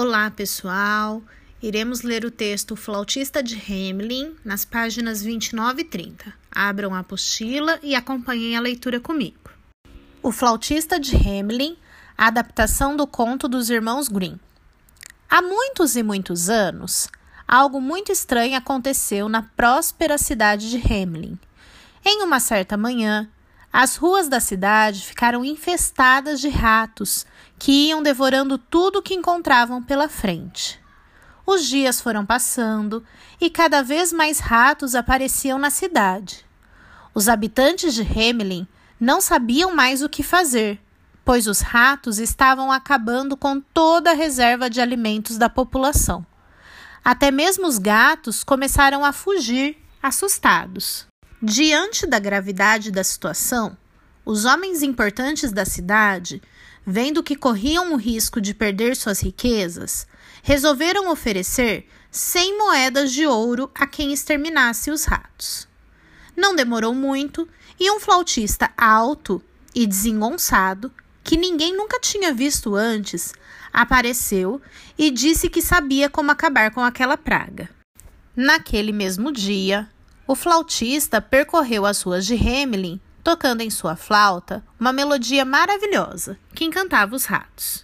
[0.00, 1.20] Olá, pessoal!
[1.60, 6.32] Iremos ler o texto Flautista de Hamelin nas páginas 29 e 30.
[6.52, 9.50] Abram a apostila e acompanhem a leitura comigo.
[10.22, 11.76] O Flautista de Hamelin,
[12.16, 14.38] adaptação do conto dos irmãos Grimm.
[15.28, 17.08] Há muitos e muitos anos,
[17.48, 21.36] algo muito estranho aconteceu na próspera cidade de Hamelin.
[22.04, 23.28] Em uma certa manhã,
[23.72, 27.26] as ruas da cidade ficaram infestadas de ratos
[27.58, 30.80] que iam devorando tudo que encontravam pela frente.
[31.46, 33.04] Os dias foram passando
[33.40, 36.44] e cada vez mais ratos apareciam na cidade.
[37.14, 38.66] Os habitantes de Hamelin
[39.00, 40.80] não sabiam mais o que fazer,
[41.24, 46.24] pois os ratos estavam acabando com toda a reserva de alimentos da população.
[47.04, 51.06] Até mesmo os gatos começaram a fugir, assustados.
[51.40, 53.76] Diante da gravidade da situação,
[54.24, 56.42] os homens importantes da cidade,
[56.84, 60.04] vendo que corriam o risco de perder suas riquezas,
[60.42, 65.68] resolveram oferecer 100 moedas de ouro a quem exterminasse os ratos.
[66.36, 69.40] Não demorou muito e um flautista alto
[69.72, 73.32] e desengonçado, que ninguém nunca tinha visto antes,
[73.72, 74.60] apareceu
[74.98, 77.70] e disse que sabia como acabar com aquela praga.
[78.34, 79.88] Naquele mesmo dia,
[80.28, 86.66] o flautista percorreu as ruas de Hamelin, tocando em sua flauta uma melodia maravilhosa que
[86.66, 87.82] encantava os ratos.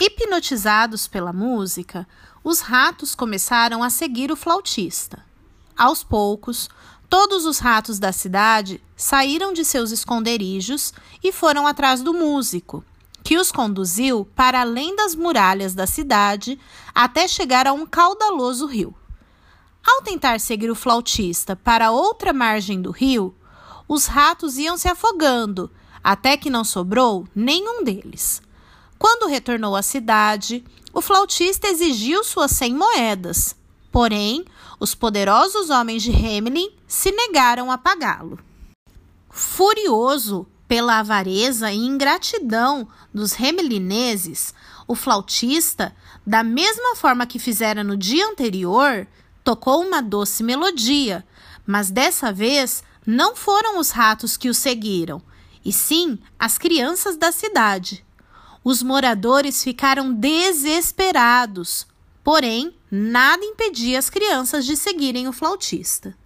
[0.00, 2.08] Hipnotizados pela música,
[2.42, 5.22] os ratos começaram a seguir o flautista.
[5.76, 6.70] Aos poucos,
[7.10, 12.82] todos os ratos da cidade saíram de seus esconderijos e foram atrás do músico,
[13.22, 16.58] que os conduziu para além das muralhas da cidade
[16.94, 18.96] até chegar a um caudaloso rio.
[19.84, 23.34] Ao tentar seguir o flautista para outra margem do rio,
[23.88, 25.70] os ratos iam se afogando,
[26.02, 28.40] até que não sobrou nenhum deles.
[28.98, 33.56] Quando retornou à cidade, o flautista exigiu suas cem moedas.
[33.90, 34.44] Porém,
[34.78, 38.38] os poderosos homens de Hamelin se negaram a pagá-lo.
[39.28, 44.54] Furioso pela avareza e ingratidão dos remelineses,
[44.86, 45.94] o flautista,
[46.26, 49.06] da mesma forma que fizera no dia anterior,
[49.44, 51.24] Tocou uma doce melodia,
[51.66, 55.20] mas dessa vez não foram os ratos que o seguiram,
[55.64, 58.04] e sim as crianças da cidade.
[58.64, 61.86] Os moradores ficaram desesperados,
[62.22, 66.16] porém nada impedia as crianças de seguirem o flautista.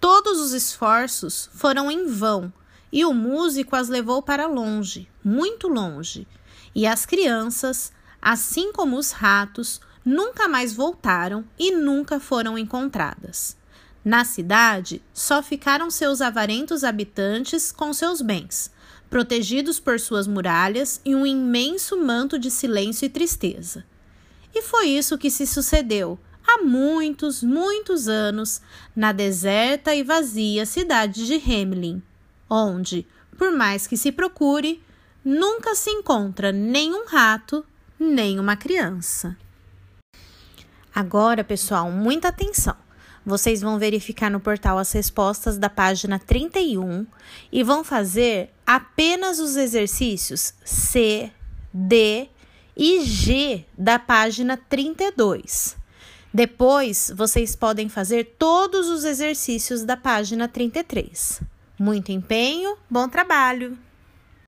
[0.00, 2.52] Todos os esforços foram em vão
[2.92, 6.26] e o músico as levou para longe, muito longe,
[6.74, 13.56] e as crianças, assim como os ratos, nunca mais voltaram e nunca foram encontradas.
[14.04, 18.70] Na cidade, só ficaram seus avarentos habitantes com seus bens,
[19.10, 23.84] protegidos por suas muralhas e um imenso manto de silêncio e tristeza.
[24.54, 28.60] E foi isso que se sucedeu há muitos, muitos anos
[28.94, 32.00] na deserta e vazia cidade de Hemlin,
[32.48, 33.04] onde,
[33.36, 34.80] por mais que se procure,
[35.24, 37.66] nunca se encontra nem um rato,
[37.98, 39.36] nem uma criança.
[40.96, 42.74] Agora, pessoal, muita atenção.
[43.22, 47.06] Vocês vão verificar no portal as respostas da página 31
[47.52, 51.30] e vão fazer apenas os exercícios C,
[51.70, 52.30] D
[52.74, 55.76] e G da página 32.
[56.32, 61.42] Depois, vocês podem fazer todos os exercícios da página 33.
[61.78, 63.76] Muito empenho, bom trabalho!